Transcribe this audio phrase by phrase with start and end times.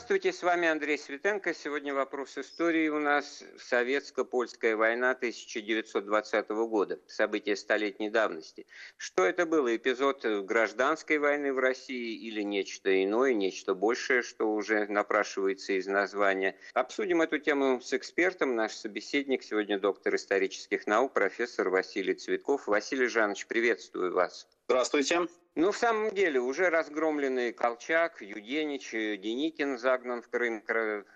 [0.00, 1.52] Здравствуйте, с вами Андрей Светенко.
[1.52, 8.66] Сегодня вопрос истории у нас Советско-Польская война 1920 года, события столетней давности.
[8.96, 14.86] Что это было, эпизод гражданской войны в России или нечто иное, нечто большее, что уже
[14.86, 16.56] напрашивается из названия?
[16.72, 18.56] Обсудим эту тему с экспертом.
[18.56, 22.66] Наш собеседник сегодня доктор исторических наук, профессор Василий Цветков.
[22.68, 24.48] Василий Жанович, приветствую вас.
[24.66, 25.28] Здравствуйте.
[25.60, 30.64] Ну, в самом деле, уже разгромленный Колчак, Юденич, Деникин загнан в Крым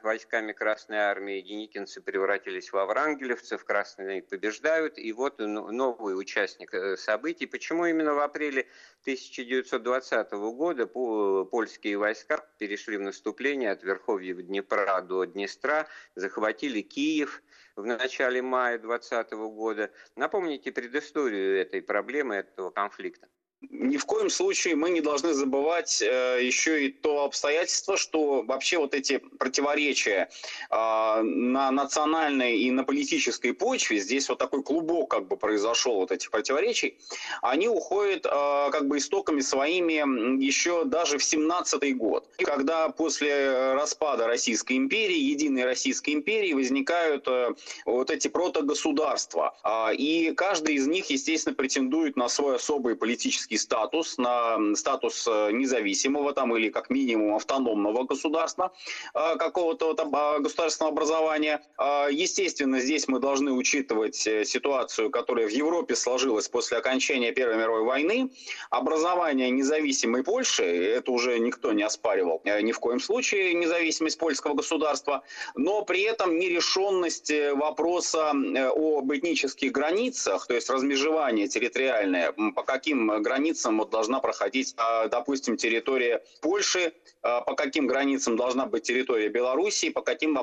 [0.02, 1.40] войсками Красной Армии.
[1.40, 4.98] Деникинцы превратились в врангелевцев, красные побеждают.
[4.98, 7.46] И вот новый участник э, событий.
[7.46, 8.68] Почему именно в апреле
[9.04, 15.86] 1920 года польские войска перешли в наступление от Верховья Днепра до Днестра,
[16.16, 17.42] захватили Киев
[17.76, 19.90] в начале мая 2020 года.
[20.16, 23.26] Напомните предысторию этой проблемы, этого конфликта
[23.70, 28.78] ни в коем случае мы не должны забывать э, еще и то обстоятельство, что вообще
[28.78, 30.28] вот эти противоречия
[30.70, 36.12] э, на национальной и на политической почве, здесь вот такой клубок как бы произошел вот
[36.12, 36.98] этих противоречий,
[37.42, 38.30] они уходят э,
[38.70, 39.94] как бы истоками своими
[40.42, 47.54] еще даже в 17-й год, когда после распада Российской империи, единой Российской империи возникают э,
[47.84, 53.58] вот эти протогосударства, э, и каждый из них, естественно, претендует на свой особый политический юридический
[53.58, 58.72] статус, на статус э, независимого там или как минимум автономного государства,
[59.14, 60.10] э, какого-то там
[60.42, 61.60] государственного образования.
[61.76, 67.56] А, естественно, здесь мы должны учитывать э, ситуацию, которая в Европе сложилась после окончания Первой
[67.56, 68.30] мировой войны.
[68.70, 75.22] Образование независимой Польши, это уже никто не оспаривал ни в коем случае, независимость польского государства,
[75.54, 83.43] но при этом нерешенность вопроса об этнических границах, то есть размежевание территориальное, по каким границам
[83.44, 89.28] границам вот должна проходить, а, допустим, территория Польши, а, по каким границам должна быть территория
[89.28, 90.34] Белоруссии, по каким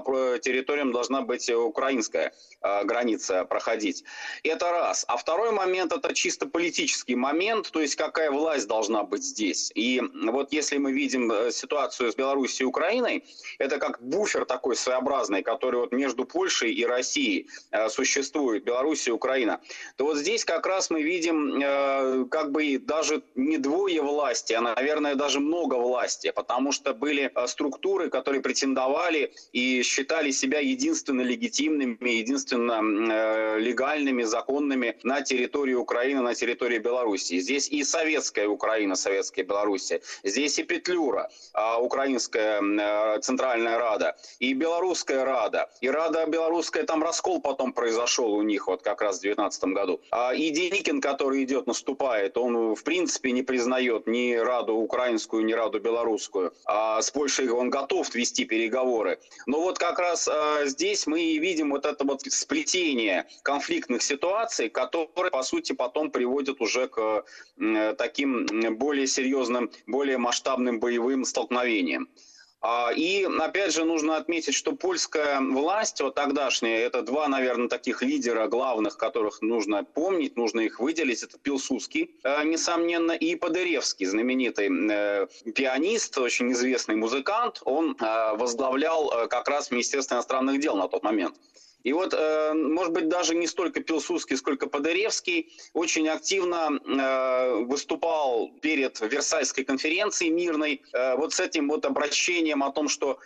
[0.41, 2.31] территориям должна быть украинская
[2.61, 4.03] а, граница проходить.
[4.43, 5.05] Это раз.
[5.07, 9.71] А второй момент– это чисто политический момент, то есть какая власть должна быть здесь.
[9.73, 13.23] И вот если мы видим э, ситуацию с Белоруссией и Украиной,
[13.57, 19.13] это как буфер такой своеобразный, который вот между Польшей и Россией э, существует, Белоруссия и
[19.13, 19.59] Украина,
[19.97, 24.61] то вот здесь как раз мы видим э, как бы даже не двое власти, а,
[24.61, 31.21] наверное, даже много власти, потому что были а, структуры, которые претендовали и считали себя единственно
[31.21, 37.39] легитимными, единственно э, легальными, законными на территории Украины, на территории Белоруссии.
[37.39, 44.53] Здесь и советская Украина, советская Белоруссия, здесь и Петлюра, а, украинская э, Центральная Рада, и
[44.53, 49.21] Белорусская Рада, и Рада Белорусская, там раскол потом произошел у них вот как раз в
[49.21, 50.01] 2019 году.
[50.11, 55.53] А, и Деникин, который идет, наступает, он в принципе не признает ни Раду украинскую, ни
[55.53, 56.53] Раду белорусскую.
[56.65, 59.19] А с Польшей он готов вести переговоры.
[59.45, 64.69] Но вот как раз а, здесь мы и видим вот это вот сплетение конфликтных ситуаций,
[64.69, 67.25] которые, по сути, потом приводят уже к
[67.97, 68.45] таким
[68.77, 72.09] более серьезным, более масштабным боевым столкновениям.
[72.63, 78.03] А, и опять же нужно отметить, что польская власть, вот тогдашняя, это два, наверное, таких
[78.03, 81.23] лидера главных, которых нужно помнить, нужно их выделить.
[81.23, 87.61] Это Пилсудский, э, несомненно, и Подеревский, знаменитый э, пианист, очень известный музыкант.
[87.65, 91.35] Он э, возглавлял как раз Министерство иностранных дел на тот момент.
[91.83, 98.51] И вот, э, может быть, даже не столько Пилсудский, сколько Подоревский очень активно э, выступал
[98.61, 103.19] перед Версальской конференцией мирной, э, вот с этим вот обращением о том, что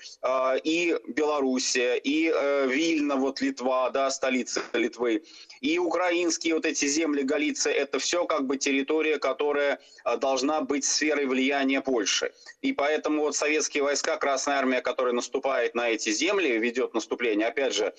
[0.64, 2.28] и Белоруссия, и
[2.68, 5.24] Вильна, вот Литва, да, столица Литвы,
[5.62, 9.80] и украинские вот эти земли Галиция, это все как бы территория, которая
[10.18, 12.32] должна быть сферой влияния Польши.
[12.62, 17.74] И поэтому вот советские войска, Красная Армия, которая наступает на эти земли, ведет наступление, опять
[17.74, 17.94] же,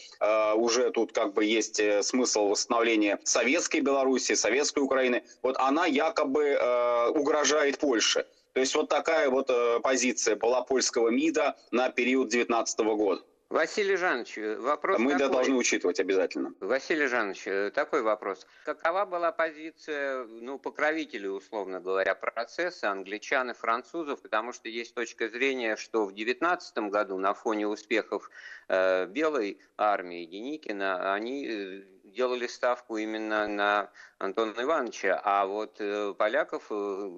[0.55, 6.45] уже тут как бы есть э, смысл восстановления советской Беларуси, советской Украины, вот она якобы
[6.45, 8.27] э, угрожает Польше.
[8.53, 13.23] То есть вот такая вот э, позиция была польского МИДа на период 19 года.
[13.49, 15.29] Василий Жанович, вопрос Мы такой.
[15.29, 16.53] должны учитывать обязательно.
[16.59, 18.45] Василий Жанович, такой вопрос.
[18.65, 24.21] Какова была позиция ну, покровителей, условно говоря, процесса англичан и французов?
[24.21, 28.29] Потому что есть точка зрения, что в 2019 году на фоне успехов
[28.69, 31.83] э, Белой армии Деникина они э,
[32.17, 37.11] делали ставку именно на Антона Ивановича, а вот э, поляков э,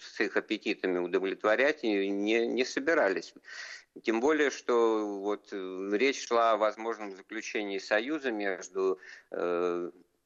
[0.00, 3.34] с их аппетитами удовлетворять не, не собирались.
[4.02, 8.98] Тем более, что вот речь шла о возможном заключении союза между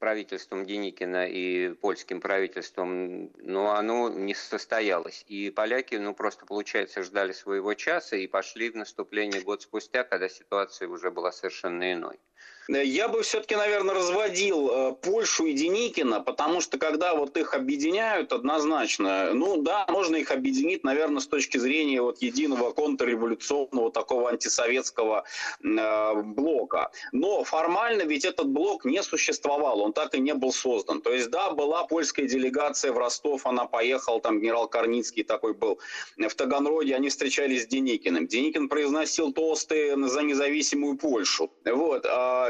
[0.02, 5.24] правительством Деникина и польским правительством, но оно не состоялось.
[5.28, 10.28] И поляки, ну, просто, получается, ждали своего часа и пошли в наступление год спустя, когда
[10.28, 12.18] ситуация уже была совершенно иной.
[12.68, 18.32] Я бы все-таки, наверное, разводил э, Польшу и Деникина, потому что когда вот их объединяют
[18.32, 25.24] однозначно, ну да, можно их объединить, наверное, с точки зрения вот единого контрреволюционного такого антисоветского
[25.62, 26.92] э, блока.
[27.10, 31.02] Но формально ведь этот блок не существовал, он так и не был создан.
[31.02, 35.80] То есть да, была польская делегация в Ростов, она поехала, там генерал Корницкий такой был
[36.16, 38.28] в Таганроге, они встречались с Деникиным.
[38.28, 41.50] Деникин произносил тосты за независимую Польшу.
[41.64, 42.06] Вот.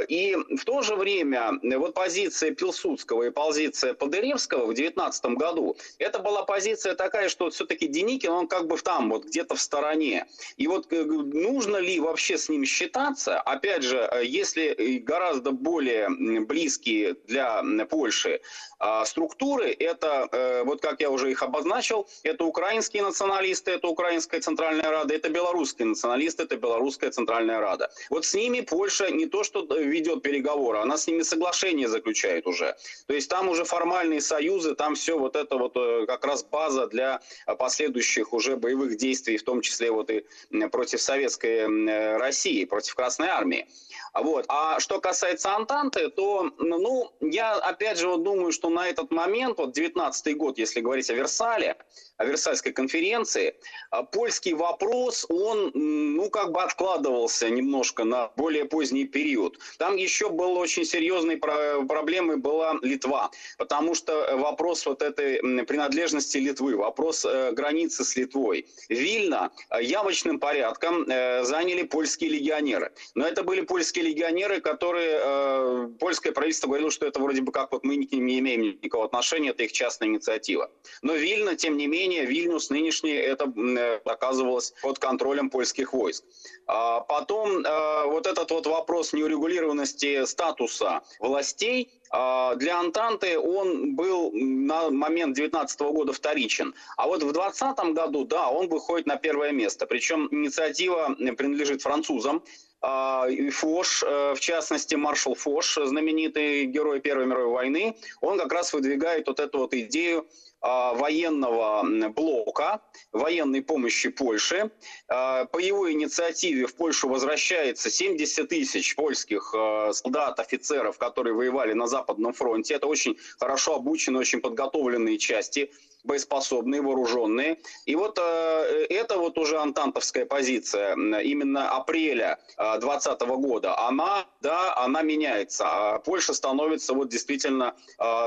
[0.09, 6.19] И в то же время вот позиция Пилсудского и позиция Подыревского в 2019 году, это
[6.19, 10.27] была позиция такая, что все-таки Деникин, он как бы там, вот где-то в стороне.
[10.57, 13.41] И вот э, нужно ли вообще с ним считаться?
[13.41, 18.41] Опять же, э, если гораздо более близкие для Польши
[18.79, 24.41] а, структуры, это, э, вот как я уже их обозначил, это украинские националисты, это Украинская
[24.41, 27.91] Центральная Рада, это белорусские националисты, это Белорусская Центральная Рада.
[28.11, 32.77] Вот с ними Польша не то что ведет переговоры, она с ними соглашение заключает уже.
[33.07, 36.87] То есть там уже формальные союзы, там все вот это вот э, как раз база
[36.87, 37.21] для
[37.59, 40.25] последующих уже боевых действий, в том числе вот и
[40.71, 43.67] против советской э, России, против Красной Армии.
[44.15, 44.45] Вот.
[44.49, 49.59] А что касается Антанты, то, ну, я опять же вот думаю, что на этот момент,
[49.59, 51.77] вот 19 год, если говорить о Версале,
[52.19, 53.55] о Версальской конференции,
[53.91, 59.59] а, польский вопрос, он, ну, как бы откладывался немножко на более поздний период.
[59.79, 66.77] Там еще был очень серьезной проблемой была Литва, потому что вопрос вот этой принадлежности Литвы,
[66.77, 68.67] вопрос э, границы с Литвой.
[68.89, 72.93] Вильно э, явочным порядком э, заняли польские легионеры.
[73.15, 77.85] Но это были польские легионеры, которые польское правительство говорило, что это вроде бы как вот
[77.85, 80.71] мы к ним не имеем никакого отношения, это их частная инициатива.
[81.03, 86.25] Но Вильно, тем не менее, Вильнюс нынешний это э, оказывалось под контролем польских войск.
[86.67, 94.31] А потом э, вот этот вот вопрос неурегулированности статуса властей а, для Антанты он был
[94.33, 96.75] на момент 2019 года вторичен.
[96.99, 99.87] А вот в 2020 году, да, он выходит на первое место.
[99.87, 102.45] Причем инициатива принадлежит французам.
[102.85, 108.73] А, Фош, э, в частности, маршал Фош, знаменитый герой Первой мировой войны, он как раз
[108.73, 110.27] выдвигает вот эту вот идею
[110.63, 112.81] военного блока,
[113.13, 114.71] военной помощи Польше.
[115.09, 121.73] А, по его инициативе в Польшу возвращается 70 тысяч польских а, солдат, офицеров, которые воевали
[121.73, 122.75] на Западном фронте.
[122.75, 125.71] Это очень хорошо обученные, очень подготовленные части
[126.05, 127.59] боеспособные, вооруженные.
[127.87, 134.77] И вот э, это вот уже антантовская позиция именно апреля 2020 э, года, она, да,
[134.77, 135.65] она меняется.
[135.65, 137.77] А Польша становится вот действительно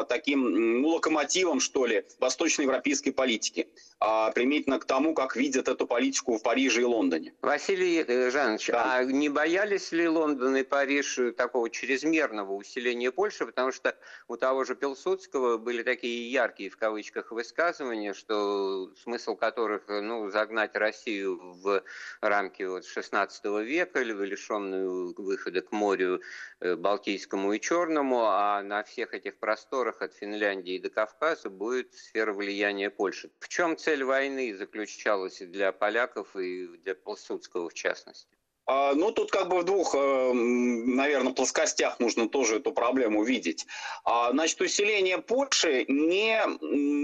[0.08, 3.68] таким ну, локомотивом, что ли, восточноевропейской политики
[4.00, 7.34] применительно к тому, как видят эту политику в Париже и Лондоне.
[7.42, 8.98] Василий э, Жанович, да.
[8.98, 13.96] а не боялись ли Лондон и Париж такого чрезмерного усиления Польши, потому что
[14.28, 20.76] у того же Пилсудского были такие яркие в кавычках высказывания, что смысл которых ну, загнать
[20.76, 21.84] Россию в
[22.22, 26.22] рамки вот 16 века, лишенную выхода к морю
[26.60, 32.34] э, Балтийскому и Черному, а на всех этих просторах от Финляндии до Кавказа будет сфера
[32.34, 33.32] влияния Польши.
[33.40, 38.28] В чем цель войны заключалась для поляков и для Пилсудского в частности?
[38.68, 43.68] А, ну, тут как бы в двух, э, наверное, плоскостях нужно тоже эту проблему видеть.
[44.04, 46.42] А, значит, усиление Польши не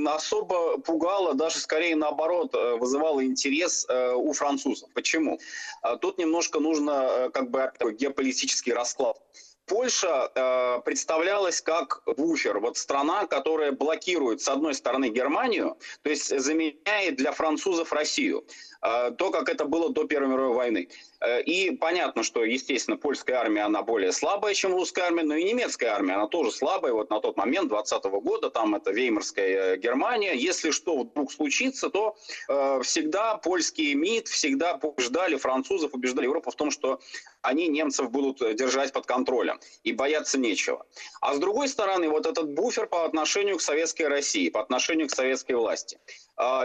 [0.08, 4.90] особо пугало, даже скорее наоборот, э, вызывало интерес э, у французов.
[4.96, 5.40] Почему?
[5.84, 9.22] А, тут немножко нужно как бы геополитический расклад.
[9.66, 16.40] Польша э, представлялась как буфер, вот страна, которая блокирует с одной стороны Германию, то есть
[16.40, 18.46] заменяет для французов Россию.
[18.82, 20.90] Э, то, как это было до Первой мировой войны.
[21.22, 25.44] Э, и понятно, что, естественно, польская армия, она более слабая, чем русская армия, но и
[25.44, 26.94] немецкая армия, она тоже слабая.
[26.94, 30.34] Вот на тот момент, 20 -го года, там это Веймарская э, Германия.
[30.34, 32.16] Если что вдруг случится, то
[32.50, 37.00] э, всегда польские МИД, всегда побеждали французов, убеждали Европу в том, что
[37.44, 40.86] они немцев будут держать под контролем, и бояться нечего.
[41.22, 45.12] А с другой стороны, вот этот буфер по отношению к советской России, по отношению к
[45.12, 45.98] советской власти.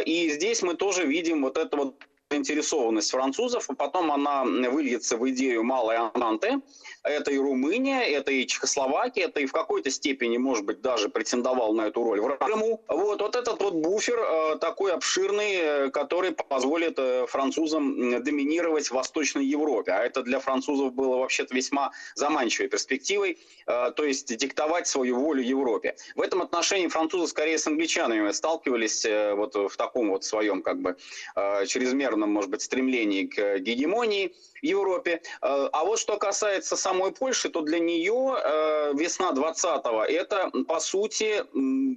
[0.05, 5.29] И здесь мы тоже видим вот это вот заинтересованность французов, а потом она выльется в
[5.31, 6.61] идею малой Антанты.
[7.05, 11.73] Это и Румыния, это и Чехословакия, это и в какой-то степени, может быть, даже претендовал
[11.73, 12.83] на эту роль в Крыму.
[12.89, 18.93] Вот, вот этот вот буфер э, такой обширный, э, который позволит э, французам доминировать в
[18.93, 19.93] Восточной Европе.
[19.93, 25.97] А это для французов было вообще-то весьма заманчивой перспективой, то есть диктовать свою волю Европе.
[26.15, 29.07] В этом отношении французы скорее с англичанами сталкивались
[29.37, 30.97] вот в таком вот своем как бы
[32.17, 35.21] чрезмерном, может быть, стремлении к гегемонии в Европе.
[35.43, 40.81] Э, а вот что касается самой Польши, то для нее э, весна 20-го– это, по
[40.81, 41.45] сути,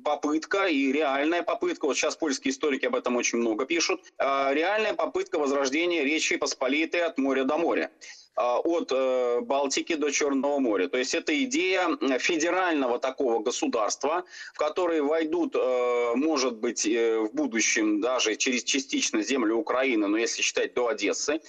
[0.04, 4.94] попытка и реальная попытка, вот сейчас польские историки об этом очень много пишут, э, реальная
[4.94, 7.90] попытка возрождения Речи Посполитой от моря до моря
[8.40, 8.94] от
[9.46, 10.88] Балтики до Черного моря.
[10.88, 15.56] То есть это идея федерального такого государства, в которое войдут,
[16.16, 21.42] может быть, в будущем даже через частично землю Украины, но если считать до Одессы,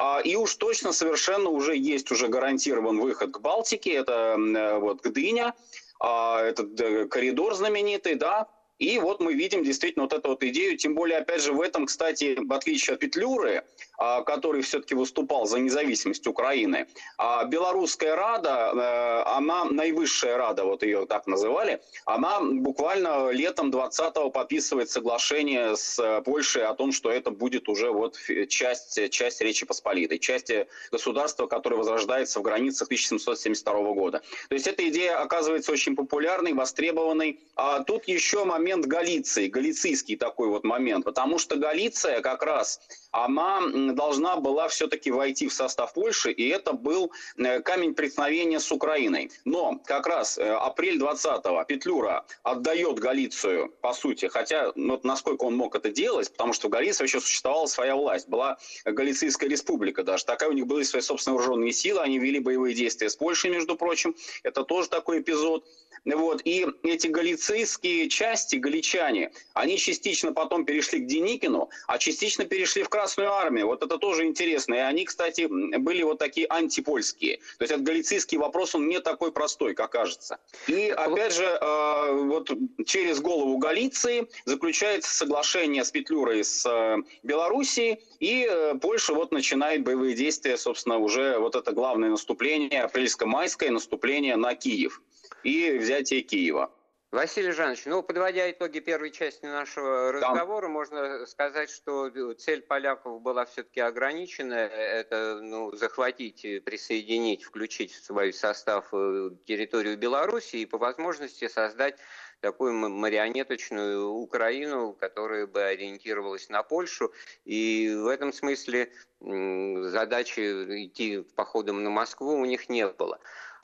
[0.00, 5.02] а, и уж точно совершенно уже есть уже гарантирован выход к Балтике, это э, вот
[5.02, 5.54] Гдыня,
[5.98, 8.46] а, этот э, коридор знаменитый, да,
[8.78, 11.86] и вот мы видим действительно вот эту вот идею, тем более, опять же, в этом,
[11.86, 13.64] кстати, в отличие от Петлюры,
[13.96, 20.84] а, который все-таки выступал за независимость Украины, а Белорусская Рада, э, она наивысшая Рада, вот
[20.84, 27.30] ее так называли, она буквально летом 20-го подписывает соглашение с Польшей о том, что это
[27.32, 28.16] будет уже вот
[28.48, 30.52] часть, часть Речи Посполитой, часть
[30.92, 34.22] государства, которое возрождается в границах 1772 года.
[34.48, 37.40] То есть эта идея оказывается очень популярной, востребованной.
[37.56, 42.80] А тут еще момент момент Галиции, галицийский такой вот момент, потому что Галиция как раз,
[43.10, 43.60] она
[43.92, 49.30] должна была все-таки войти в состав Польши, и это был э, камень преткновения с Украиной.
[49.44, 55.56] Но как раз э, апрель 20-го Петлюра отдает Галицию, по сути, хотя вот насколько он
[55.56, 60.24] мог это делать, потому что в Галиции еще существовала своя власть, была Галицийская республика даже,
[60.24, 63.76] такая у них были свои собственные вооруженные силы, они вели боевые действия с Польшей, между
[63.76, 65.64] прочим, это тоже такой эпизод.
[66.04, 66.42] Вот.
[66.44, 72.88] И эти галицийские части, галичане, они частично потом перешли к Деникину, а частично перешли в
[72.98, 73.68] Красную Армию.
[73.68, 74.74] Вот это тоже интересно.
[74.74, 75.46] И они, кстати,
[75.78, 77.36] были вот такие антипольские.
[77.58, 80.38] То есть этот галицийский вопрос, он не такой простой, как кажется.
[80.66, 82.50] И опять же, э, вот
[82.86, 89.84] через голову Галиции заключается соглашение с Петлюрой с э, Белоруссией, и э, Польша вот начинает
[89.84, 95.00] боевые действия, собственно, уже вот это главное наступление, апрельско-майское наступление на Киев
[95.44, 96.72] и взятие Киева.
[97.10, 100.72] Василий Жанович, ну, подводя итоги первой части нашего разговора, да.
[100.72, 104.52] можно сказать, что цель поляков была все-таки ограничена.
[104.54, 111.98] Это ну, захватить, присоединить, включить в свой состав э, территорию Беларуси и по возможности создать
[112.40, 117.10] такую марионеточную Украину, которая бы ориентировалась на Польшу.
[117.46, 120.40] И в этом смысле задачи
[120.84, 123.18] идти походом на Москву у них не было.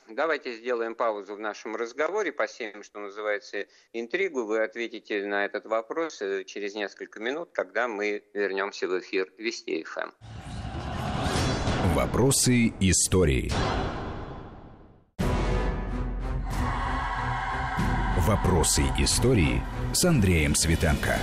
[0.07, 4.45] Давайте сделаем паузу в нашем разговоре, посеем, что называется, интригу.
[4.45, 9.83] Вы ответите на этот вопрос э, через несколько минут, когда мы вернемся в эфир Вести
[9.83, 10.11] ФМ.
[11.95, 13.51] Вопросы истории.
[18.19, 21.17] Вопросы истории с Андреем Светенко.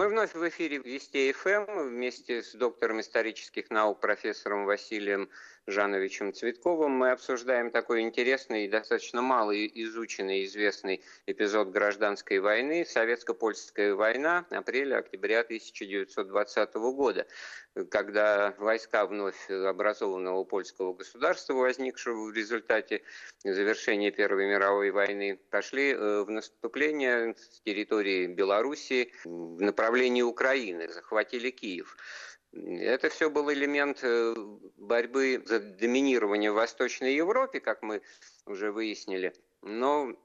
[0.00, 5.28] Мы вновь в эфире Вести ФМ вместе с доктором исторических наук профессором Василием
[5.70, 13.94] Жановичем Цветковым мы обсуждаем такой интересный и достаточно мало изученный известный эпизод гражданской войны, советско-польская
[13.94, 17.26] война апреля-октября 1920 года,
[17.90, 23.02] когда войска вновь образованного польского государства, возникшего в результате
[23.44, 31.50] завершения Первой мировой войны, пошли э, в наступление с территории Белоруссии в направлении Украины, захватили
[31.50, 31.96] Киев.
[32.52, 34.34] Это все был элемент э,
[34.76, 38.02] борьбы за доминирование в Восточной Европе, как мы
[38.44, 39.32] уже выяснили.
[39.62, 40.16] Но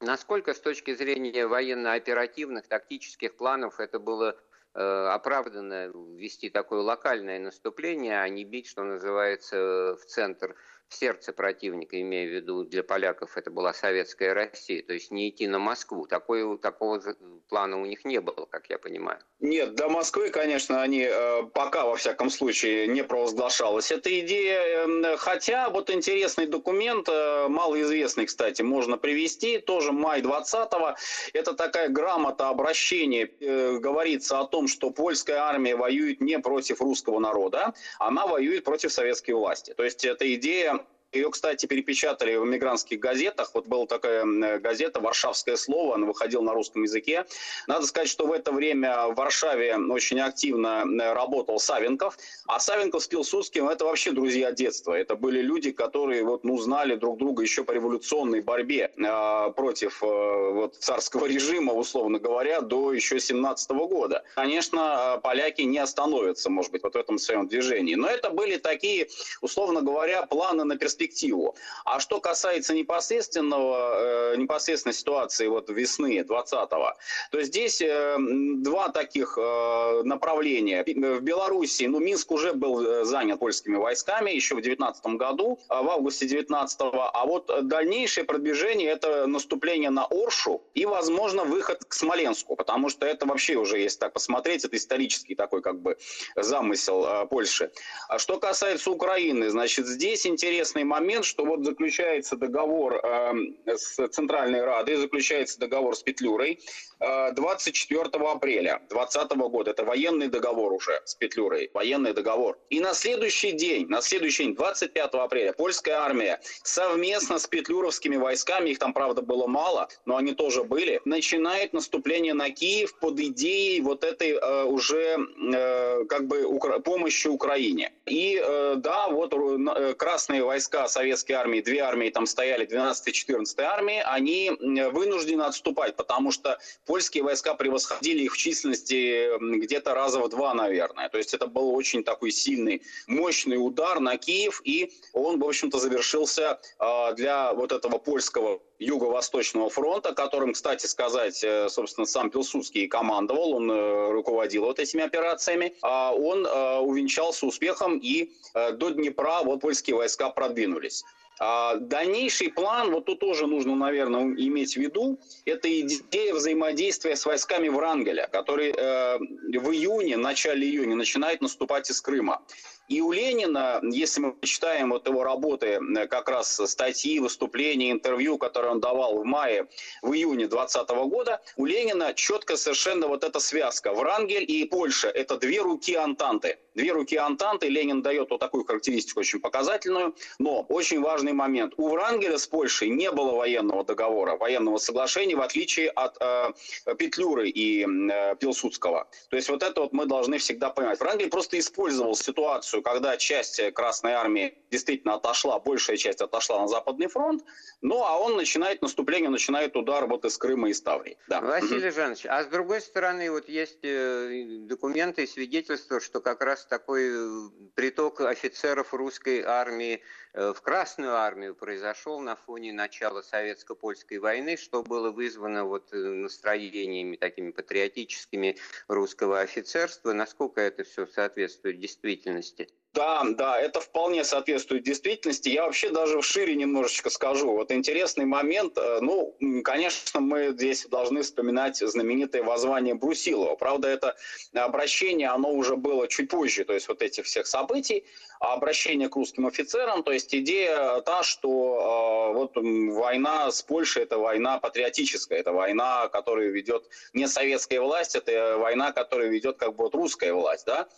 [0.00, 4.36] насколько с точки зрения военно-оперативных, тактических планов это было
[4.74, 10.56] э, оправданно вести такое локальное наступление, а не бить, что называется, в центр
[10.88, 15.46] сердце противника, имея в виду для поляков это была советская Россия, то есть не идти
[15.46, 16.06] на Москву.
[16.06, 17.02] Такой, такого
[17.48, 19.20] плана у них не было, как я понимаю.
[19.40, 24.84] Нет, до Москвы, конечно, они э, пока, во всяком случае, не провозглашалась эта идея.
[24.84, 30.96] Эм, хотя вот интересный документ, э, малоизвестный, кстати, можно привести, тоже май 20-го.
[31.34, 33.30] Это такая грамота обращения.
[33.40, 38.92] Э, говорится о том, что польская армия воюет не против русского народа, она воюет против
[38.92, 39.72] советской власти.
[39.74, 40.77] То есть эта идея
[41.12, 43.52] Ее, кстати, перепечатали в эмигрантских газетах.
[43.54, 47.24] Вот была такая газета «Варшавское слово», она выходила на русском языке.
[47.66, 50.84] Надо сказать, что в это время в Варшаве очень активно
[51.14, 52.18] работал Савенков.
[52.46, 54.92] А Савенков с Пилсудским– это вообще друзья детства.
[54.92, 60.02] Это были люди, которые вот, ну, знали друг друга еще по революционной борьбе э, против
[60.02, 64.24] э, вот, царского режима, условно говоря, до еще 17 года.
[64.34, 67.94] Конечно, поляки не остановятся, может быть, вот в этом своем движении.
[67.94, 69.08] Но это были такие,
[69.40, 71.54] условно говоря, планы на перспективу перспективу.
[71.84, 76.94] А что касается непосредственного, э, непосредственной ситуации вот весны 20-го,
[77.30, 80.84] то здесь э, два таких э, направления.
[80.84, 85.82] В Беларуси, ну, Минск уже был э, занят польскими войсками еще в 19 году, а
[85.82, 87.10] в августе 19-го.
[87.12, 93.06] А вот дальнейшее продвижение– это наступление на Оршу и, возможно, выход к Смоленску, потому что
[93.06, 95.96] это вообще уже, если так посмотреть, это исторический такой как бы
[96.36, 97.70] замысел э, Польши.
[98.08, 103.32] А что касается Украины, значит, здесь интересный момент, что вот заключается договор э,
[103.66, 106.58] с Центральной Радой, заключается договор с Петлюрой
[107.00, 109.70] 24 апреля 2020 года.
[109.70, 112.58] Это военный договор уже с Петлюрой, военный договор.
[112.70, 118.70] И на следующий день, на следующий день, 25 апреля, польская армия совместно с петлюровскими войсками,
[118.70, 123.80] их там, правда, было мало, но они тоже были, начинает наступление на Киев под идеей
[123.80, 125.18] вот этой э, уже
[125.54, 127.92] э, как бы укра- помощи Украине.
[128.06, 133.12] И э, да, вот э, красные войска советской армии, две армии там стояли, 12 и
[133.12, 134.50] 14 армии, они
[134.92, 141.10] вынуждены отступать, потому что польские войска превосходили их в численности где-то раза в два, наверное.
[141.10, 145.78] То есть это был очень такой сильный, мощный удар на Киев, и он, в общем-то,
[145.78, 152.86] завершился а, для вот этого польского Юго-Восточного фронта, которым, кстати сказать, э, собственно, сам Пилсудский
[152.86, 159.42] командовал, он э, руководил вот этими операциями, а он э, увенчался успехом, и до Днепра
[159.44, 161.04] вот польские войска продвинулись.
[161.40, 167.24] А дальнейший план, вот тут тоже нужно, наверное, иметь в виду, это идея взаимодействия с
[167.24, 172.42] войсками Врангеля, который э, в июне, начале июня начинает наступать из Крыма.
[172.88, 178.38] И у Ленина, если мы читаем вот его работы, э, как раз статьи, выступления, интервью,
[178.38, 179.68] которые он давал в мае,
[180.00, 183.92] в июне 2020 года, у Ленина четко совершенно вот эта связка.
[183.92, 186.58] Врангель и Польша– это две руки Антанты.
[186.74, 191.74] Две руки Антанты, Ленин дает вот такую характеристику очень показательную, но очень важный момент.
[191.76, 196.52] У Врангеля с Польшей не было военного договора, военного соглашения, в отличие от э,
[196.96, 199.08] Петлюры и э, Пилсудского.
[199.28, 201.00] То есть вот это вот мы должны всегда понимать.
[201.00, 206.68] Врангель просто использовал ситуацию ситуацию, когда часть Красной Армии действительно отошла, большая часть отошла на
[206.68, 207.44] Западный фронт,
[207.82, 211.16] ну а он начинает наступление, начинает удар вот из Крыма и Ставрии.
[211.28, 211.40] Да.
[211.40, 216.66] Василий Жанович, а с другой стороны, вот есть э, документы и свидетельства, что как раз
[216.66, 224.18] такой э, приток офицеров русской армии э, в Красную армию произошел на фоне начала советско-польской
[224.18, 230.12] войны, что было вызвано вот настроениями такими патриотическими русского офицерства.
[230.12, 232.68] Насколько это все соответствует действительности?
[232.94, 235.50] Да, да, это вполне соответствует действительности.
[235.50, 237.52] Я вообще даже в шире немножечко скажу.
[237.52, 238.78] Вот интересный момент.
[238.78, 243.56] Э, ну, конечно, мы здесь должны вспоминать знаменитое воззвание Брусилова.
[243.56, 244.16] Правда, это
[244.54, 248.04] обращение, оно уже было чуть позже, то есть вот этих всех событий.
[248.40, 254.02] А обращение к русским офицерам, то есть идея та, что э, вот война с Польшей–
[254.04, 259.76] это война патриотическая, это война, которую ведет не советская власть, это война, которую ведет как
[259.76, 260.88] бы вот русская власть, да.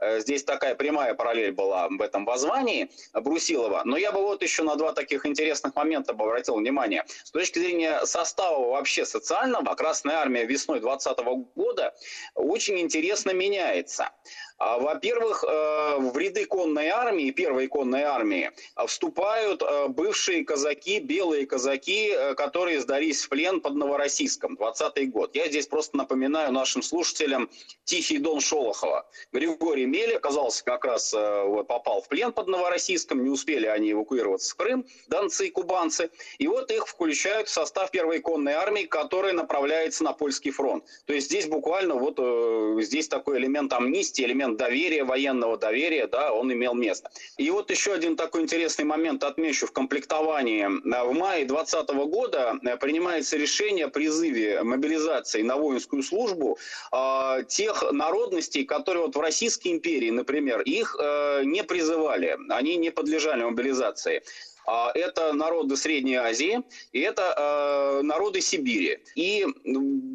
[0.00, 3.82] Э, здесь такая прямая параллель была в этом воззвании Брусилова.
[3.84, 7.04] Но я бы вот еще на два таких интересных момента бы обратил внимание.
[7.24, 11.94] С точки зрения состава вообще социального, Красная Армия весной 2020 года
[12.34, 14.10] очень интересно меняется.
[14.60, 21.00] А, во-первых, э, в ряды конной армии, первой конной армии, э, вступают э, бывшие казаки,
[21.00, 25.34] белые казаки, которые сдались в плен под Новороссийском, 20 год.
[25.34, 27.48] Я здесь просто напоминаю нашим слушателям
[27.84, 29.08] Тихий Дон Шолохова.
[29.32, 34.52] Григорий Мели оказался как раз, вот, попал в плен под Новороссийском, не успели они эвакуироваться
[34.52, 36.10] в Крым, донцы и кубанцы.
[36.38, 40.84] И вот их включают в состав первой конной армии, которая направляется на польский фронт.
[41.06, 42.18] То есть здесь буквально вот
[42.84, 47.10] здесь такой элемент амнистии, элемент момент доверия, военного доверия, да, он имел место.
[47.38, 50.66] И вот еще один такой интересный момент отмечу в комплектовании.
[50.66, 56.58] В мае 2020 года э, принимается решение о призыве мобилизации на воинскую службу
[56.92, 62.90] э, тех народностей, которые вот в Российской империи, например, их э, не призывали, они не
[62.90, 64.22] подлежали мобилизации.
[64.72, 69.00] А, это народы Средней Азии, и это э, народы Сибири.
[69.16, 69.44] И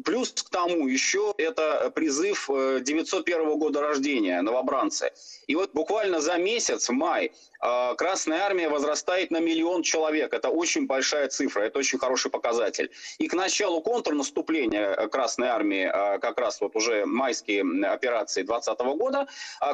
[0.02, 5.12] плюс к тому еще это призыв 901 э, года рождения, новобранцы.
[5.46, 10.32] И вот буквально за месяц, в май, а, Красная Армия возрастает на миллион человек.
[10.32, 12.90] Это очень большая цифра, это очень хороший показатель.
[13.18, 15.86] И к началу контрнаступления э, Красной Армии,
[16.20, 19.26] как раз вот уже майские операции 2020 года,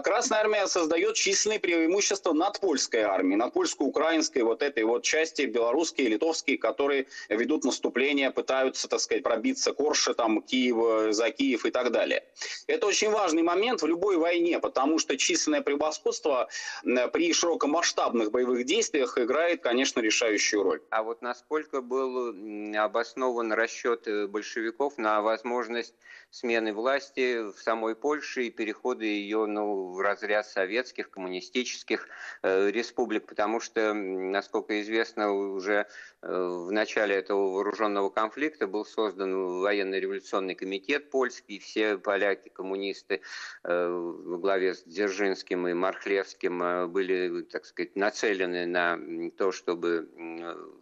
[0.03, 6.09] Красная Армия создает численные преимущества над польской армией, над польско-украинской вот этой вот части, белорусские,
[6.09, 11.93] литовские, которые ведут наступление, пытаются, так сказать, пробиться Корши, там, Киев, за Киев и так
[11.93, 12.25] далее.
[12.67, 16.49] Это очень важный момент в любой войне, потому что численное превосходство
[16.83, 20.81] при широком масштабных боевых действиях играет, конечно, решающую роль.
[20.91, 22.35] А вот насколько был
[22.77, 25.95] обоснован расчет э, большевиков на возможность
[26.33, 32.09] смены власти в самой Польше и перехода ее ну, в разряд советских, коммунистических
[32.43, 35.87] э, республик, потому что, насколько известно, уже
[36.23, 43.21] э, в начале этого вооруженного конфликта был создан военно-революционный комитет польский, все поляки, коммунисты
[43.65, 48.99] э, во главе с Дзержинским и Мархлевским э, были, так сказать, нацелены на
[49.37, 50.09] то, чтобы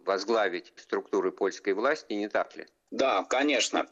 [0.05, 2.67] возглавить структуры польской власти, не так ли?
[2.89, 3.87] Да, конечно.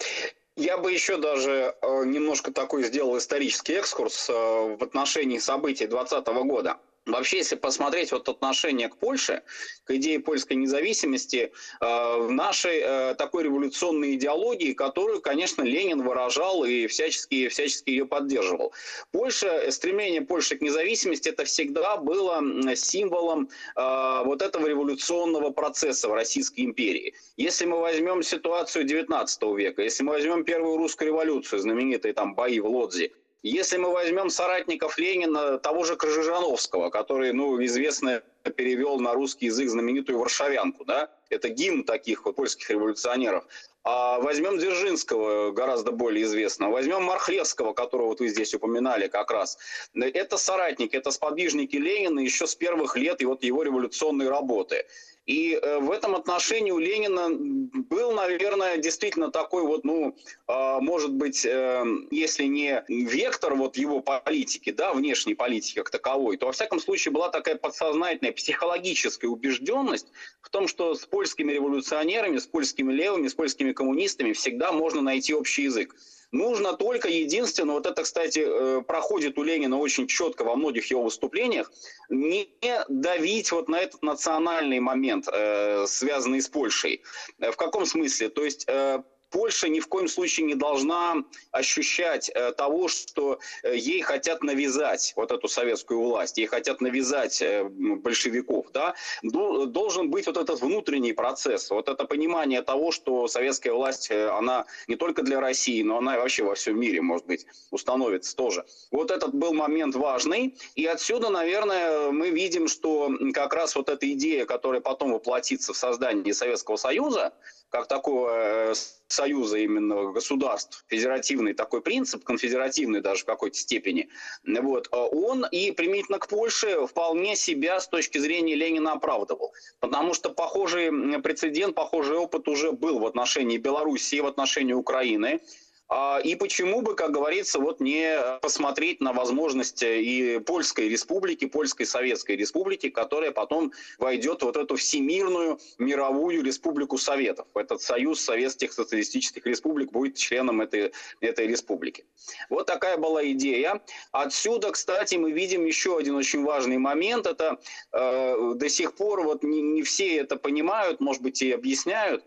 [0.59, 6.27] Я бы еще даже э, немножко такой сделал исторический экскурс э, в отношении событий 2020
[6.45, 6.77] года.
[7.11, 9.43] Вообще, если посмотреть вот отношение к Польше,
[9.83, 16.63] к идее польской независимости, э, в нашей э, такой революционной идеологии, которую, конечно, Ленин выражал
[16.63, 18.73] и всячески, всячески ее поддерживал.
[19.11, 22.41] Польша, стремление Польши к независимости, это всегда было
[22.75, 27.13] символом э, вот этого революционного процесса в Российской империи.
[27.37, 32.59] Если мы возьмем ситуацию 19 века, если мы возьмем первую русскую революцию, знаменитые там бои
[32.59, 38.21] в Лодзи, если мы возьмем соратников Ленина, того же Крыжижановского, который, ну, известно,
[38.55, 43.45] перевел на русский язык знаменитую «Варшавянку», да, это гимн таких вот польских революционеров.
[43.83, 46.73] А возьмем Дзержинского, гораздо более известного.
[46.73, 49.57] Возьмем Мархлевского, которого вот вы здесь упоминали как раз.
[49.93, 54.85] Это соратники, это сподвижники Ленина еще с первых лет и вот его революционной работы.
[55.29, 60.15] И э, в этом отношении у Ленина был, наверное, действительно такой вот, ну,
[60.47, 66.37] а, может быть, э, если не вектор вот его политики, да, внешней политики как таковой,
[66.37, 70.07] то во всяком случае была такая подсознательная психологическая убежденность
[70.41, 75.35] в том, что с польскими революционерами, с польскими левыми, с польскими коммунистами всегда можно найти
[75.35, 75.95] общий язык.
[76.31, 81.03] Нужно только единственное, вот это, кстати, э, проходит у Ленина очень четко во многих его
[81.03, 81.71] выступлениях,
[82.09, 82.49] не
[82.87, 87.01] давить вот на этот национальный момент, э, связанный с Польшей.
[87.39, 88.29] В каком смысле?
[88.29, 93.75] То есть э, Польша ни в коем случае не должна ощущать э, того, что э,
[93.75, 98.67] ей хотят навязать вот эту советскую власть, ей хотят навязать э, большевиков.
[98.73, 98.95] Да?
[99.23, 104.95] Должен быть вот этот внутренний процесс, вот это понимание того, что советская власть, она не
[104.95, 108.65] только для России, но она вообще во всем мире, может быть, установится тоже.
[108.91, 114.11] Вот этот был момент важный, и отсюда, наверное, мы видим, что как раз вот эта
[114.13, 117.33] идея, которая потом воплотится в создании Советского Союза,
[117.69, 118.73] как такого
[119.07, 124.09] союза именно государств, федеративный такой принцип, конфедеративный даже в какой-то степени,
[124.43, 129.53] вот, а он и применительно к Польше вполне себя с точки зрения Ленина оправдывал.
[129.79, 135.41] Потому что похожий прецедент, похожий опыт уже был в отношении Белоруссии, в отношении Украины.
[135.89, 141.87] А, и почему бы, как говорится, вот не посмотреть на возможности и Польской республики, Польской
[141.87, 147.47] Советской республики, которая потом войдет в вот эту всемирную мировую республику Советов.
[147.55, 152.05] Этот союз советских социалистических республик будет членом этой, этой республики.
[152.49, 153.81] Вот такая была идея.
[154.11, 157.25] Отсюда, кстати, мы видим еще один очень важный момент.
[157.25, 157.59] Это
[157.91, 162.23] э, до сих пор вот не, не все это понимают, может быть, и объясняют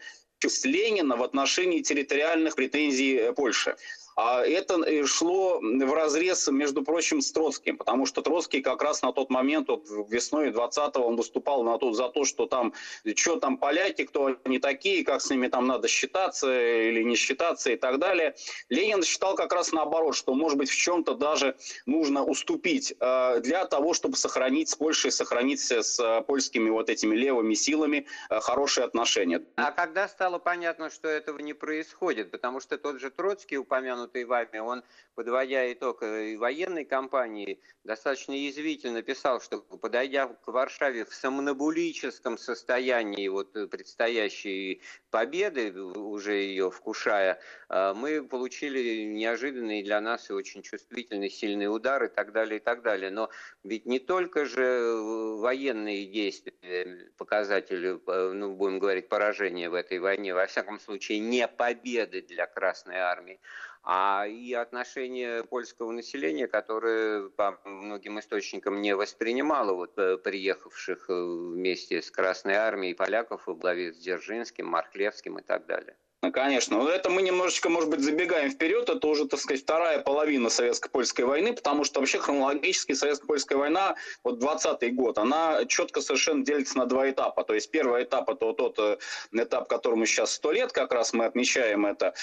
[0.64, 3.76] Ленина в отношении территориальных претензий э, Польши.
[4.16, 9.02] А это э, шло в разрез, между прочим, с Троцким, потому что Троцкий как раз
[9.02, 12.74] на тот момент, вот весной 20-го, он выступал на то, за то, что там,
[13.16, 17.70] что там поляки, кто они такие, как с ними там надо считаться или не считаться
[17.70, 18.34] и так далее.
[18.68, 23.64] Ленин считал как раз наоборот, что, может быть, в чем-то даже нужно уступить э, для
[23.66, 29.42] того, чтобы сохранить с Польшей, сохранить с э, польскими вот этими левыми силами хорошие отношения.
[29.56, 34.24] А когда стало понятно, что этого не происходит, потому что тот же Троцкий упомянул упомянутый
[34.24, 34.82] вами, он,
[35.14, 43.52] подводя итог военной кампании, достаточно язвительно писал, что подойдя к Варшаве в сомнобулическом состоянии вот
[43.70, 52.04] предстоящей победы, уже ее вкушая, мы получили неожиданный для нас и очень чувствительный сильный удар
[52.04, 53.10] и так далее, и так далее.
[53.10, 53.30] Но
[53.64, 54.94] ведь не только же
[55.40, 62.22] военные действия показатели, ну, будем говорить, поражения в этой войне, во всяком случае, не победы
[62.22, 63.40] для Красной Армии,
[63.84, 71.12] а и отношение польского населения, которое по многим источникам не воспринимало вот, э, приехавших э,
[71.12, 75.96] вместе с Красной Армией поляков во главе с Дзержинским, Марклевским и так далее.
[76.24, 76.78] Ну, конечно.
[76.78, 78.88] Но это мы немножечко, может быть, забегаем вперед.
[78.88, 84.40] Это уже, так сказать, вторая половина советско-польской войны, потому что вообще хронологически советско-польская война, вот
[84.40, 87.42] 20-й год, она четко совершенно делится на два этапа.
[87.42, 88.98] То есть первый этап– это вот тот э,
[89.32, 92.14] этап, которому сейчас сто лет, как раз мы отмечаем это,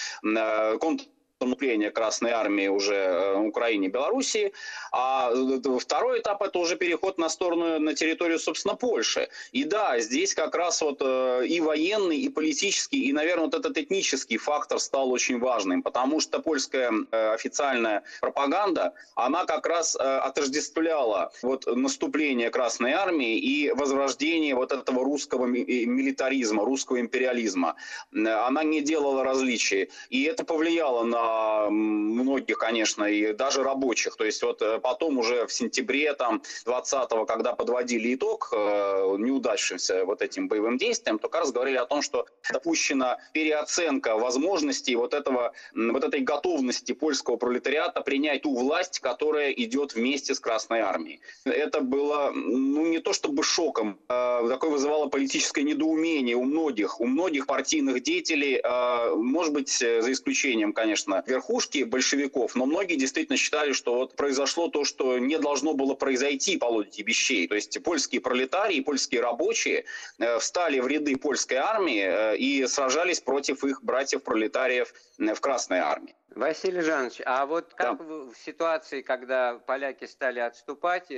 [0.79, 1.03] контр
[1.41, 4.51] наступления Красной Армии уже э, в Украине и Белоруссии,
[4.91, 9.29] а э, второй этап это уже переход на сторону, на территорию, собственно, Польши.
[9.53, 13.77] И да, здесь как раз вот э, и военный, и политический, и, наверное, вот этот
[13.77, 21.65] этнический фактор стал очень важным, потому что польская официальная пропаганда, она как раз отождествляла вот
[21.67, 27.75] наступление Красной Армии и возрождение вот этого русского милитаризма, русского империализма.
[28.13, 29.89] Она не делала различий.
[30.09, 31.28] И это повлияло на
[31.69, 34.15] многих, конечно, и даже рабочих.
[34.15, 40.05] То есть вот э, потом уже в сентябре там 20-го, когда подводили итог э, неудачимся
[40.05, 45.13] вот этим боевым действиям, то как раз говорили о том, что допущена переоценка возможностей вот
[45.13, 51.21] этого, вот этой готовности польского пролетариата принять ту власть, которая идет вместе с Красной Армией.
[51.45, 57.05] Это было, ну, не то чтобы шоком, а такое вызывало политическое недоумение у многих, у
[57.05, 63.73] многих партийных деятелей, а, может быть, за исключением, конечно, верхушки большевиков, но многие действительно считали,
[63.73, 67.47] что вот произошло то, что не должно было произойти по логике вещей.
[67.47, 69.85] То есть польские пролетарии, польские рабочие
[70.17, 75.79] э, встали в ряды польской армии э, и сражались против их братьев-пролетариев э, в Красной
[75.79, 76.15] армии.
[76.39, 78.03] Василий Жанович, а вот как да.
[78.03, 81.09] в ситуации, когда поляки стали отступать,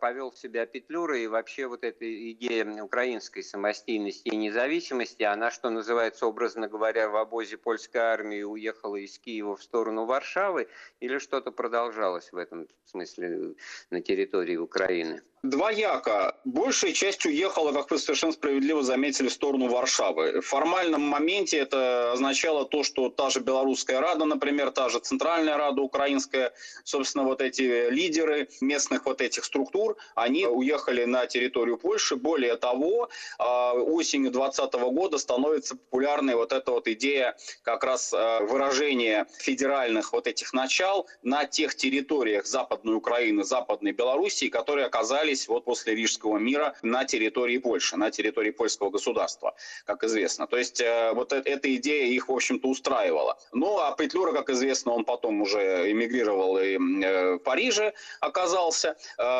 [0.00, 6.26] повел себя Петлюра и вообще вот эта идея украинской самостийности и независимости, она, что называется,
[6.26, 10.68] образно говоря, в обозе польской армии уехала из Киева в сторону Варшавы
[11.00, 13.54] или что-то продолжалось в этом смысле
[13.90, 15.22] на территории Украины?
[15.42, 16.38] Двояко.
[16.44, 20.40] Большая часть уехала, как вы совершенно справедливо заметили, в сторону Варшавы.
[20.40, 25.56] В формальном моменте это означало то, что та же Белорусская Рада, например, та же Центральная
[25.56, 26.52] Рада Украинская,
[26.84, 32.16] собственно, вот эти лидеры местных вот этих структур, они уехали на территорию Польши.
[32.16, 38.40] Более того, а, осенью 2020 года становится популярной вот эта вот идея как раз а,
[38.40, 45.48] выражения федеральных вот этих начал на тех территориях Западной Украины, Западной Белоруссии, которые оказались оказались
[45.48, 50.46] вот после Рижского мира на территории Польши, на территории польского государства, как известно.
[50.46, 53.36] То есть э, вот э, эта идея их, в общем-то, устраивала.
[53.52, 58.96] Ну, а Петлюра, как известно, он потом уже эмигрировал и э, в Париже оказался.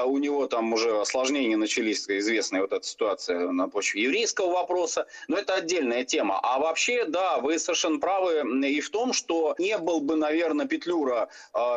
[0.07, 5.07] У него там уже осложнения начались, известная вот эта ситуация на почве еврейского вопроса.
[5.29, 6.41] Но это отдельная тема.
[6.43, 11.29] А вообще, да, вы совершенно правы и в том, что не был бы, наверное, Петлюра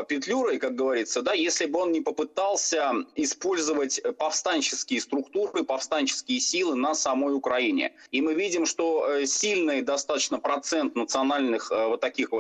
[0.08, 6.96] Петлюрой, как говорится, да, если бы он не попытался использовать повстанческие структуры, повстанческие силы на
[6.96, 7.94] самой Украине.
[8.12, 12.32] И мы видим, что э, сильный достаточно процент национальных э, вот таких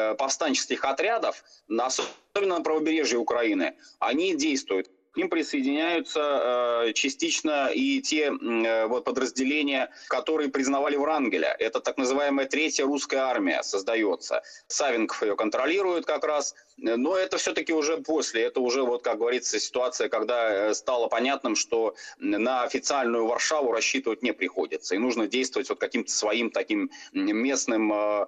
[0.00, 4.90] э, повстанческих отрядов, особенно на правобережье Украины, они действуют.
[5.12, 11.56] К ним присоединяются э, частично и те э, вот подразделения, которые признавали Врангеля.
[11.58, 14.42] Это так называемая третья русская армия создается.
[14.68, 16.54] Савенков ее контролирует как раз.
[16.82, 18.42] Но это все-таки уже после.
[18.42, 24.22] Это уже, вот, как говорится, ситуация, когда э, стало понятным, что на официальную Варшаву рассчитывать
[24.22, 24.94] не приходится.
[24.94, 28.26] И нужно действовать вот каким-то своим таким местным э,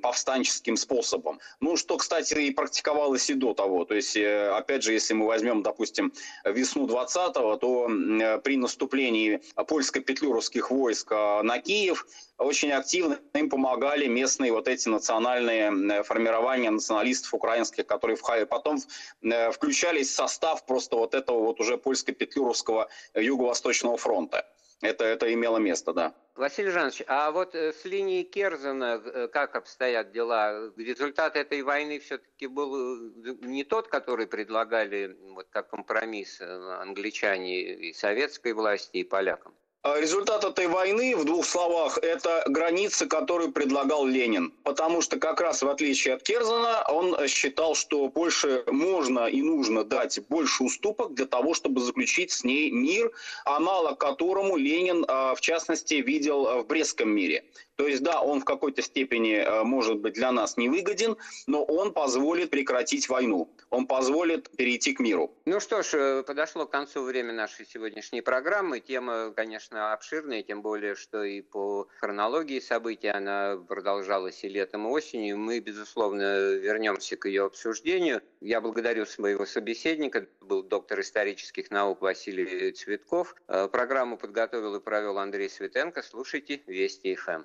[0.00, 1.40] повстанческим способом.
[1.60, 3.84] Ну, что, кстати, и практиковалось и до того.
[3.84, 6.12] То есть, э, опять же, если мы возьмем, допустим,
[6.44, 12.06] весну 20-го, то при наступлении польско-петлюровских войск на Киев
[12.42, 18.78] очень активно им помогали местные вот эти национальные формирования националистов украинских, которые потом
[19.22, 24.46] э, включались в состав просто вот этого вот уже польско-петлюровского Юго-Восточного фронта.
[24.82, 26.12] Это, это имело место, да.
[26.34, 30.72] Василий Жанович, а вот э, с линией Керзена э, как обстоят дела?
[30.76, 37.92] Результат этой войны все-таки был э, не тот, который предлагали вот как компромисс англичане и
[37.92, 39.54] советской власти, и полякам?
[39.84, 44.52] А результат этой войны, в двух словах, это границы, которые предлагал Ленин.
[44.62, 49.82] Потому что как раз в отличие от Керзана, он считал, что Польше можно и нужно
[49.82, 53.10] дать больше уступок для того, чтобы заключить с ней мир,
[53.44, 57.44] аналог которому Ленин, а, в частности, видел в Брестском мире.
[57.76, 61.16] То есть, да, он в какой-то степени а, может быть для нас невыгоден,
[61.48, 63.50] но он позволит прекратить войну.
[63.70, 65.34] Он позволит перейти к миру.
[65.46, 68.80] Ну что ж, э, подошло к концу время нашей сегодняшней программы.
[68.80, 74.86] Тема, конечно, достаточно обширная, тем более, что и по хронологии событий она продолжалась и летом,
[74.86, 75.38] и осенью.
[75.38, 78.20] Мы, безусловно, вернемся к ее обсуждению.
[78.40, 83.34] Я благодарю своего собеседника, был доктор исторических наук Василий Цветков.
[83.48, 86.02] Э, программу подготовил и провел Андрей Светенко.
[86.02, 87.44] Слушайте Вести ФМ.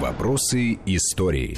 [0.00, 1.56] Вопросы истории.